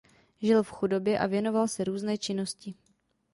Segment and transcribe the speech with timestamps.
[0.41, 2.73] Žil v chudobě a věnoval se různé činnosti.